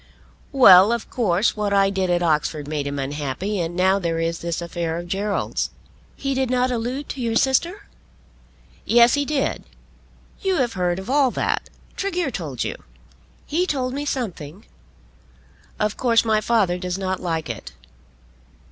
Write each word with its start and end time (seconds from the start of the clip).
"Well; 0.51 0.91
of 0.91 1.11
course 1.11 1.55
what 1.55 1.73
I 1.73 1.91
did 1.91 2.09
at 2.09 2.23
Oxford 2.23 2.67
made 2.67 2.87
him 2.87 2.97
unhappy; 2.97 3.59
and 3.61 3.75
now 3.75 3.99
there 3.99 4.17
is 4.17 4.39
this 4.39 4.59
affair 4.59 4.97
of 4.97 5.07
Gerald's." 5.07 5.69
"He 6.15 6.33
did 6.33 6.49
not 6.49 6.71
allude 6.71 7.07
to 7.09 7.21
your 7.21 7.35
sister?" 7.35 7.85
"Yes 8.83 9.13
he 9.13 9.25
did. 9.25 9.63
You 10.41 10.55
have 10.55 10.73
heard 10.73 10.97
of 10.97 11.07
all 11.07 11.29
that. 11.29 11.69
Tregear 11.95 12.31
told 12.31 12.63
you." 12.63 12.77
"He 13.45 13.67
told 13.67 13.93
me 13.93 14.03
something." 14.05 14.65
"Of 15.79 15.97
course 15.97 16.25
my 16.25 16.41
father 16.41 16.79
does 16.79 16.97
not 16.97 17.19
like 17.19 17.47
it." 17.47 17.73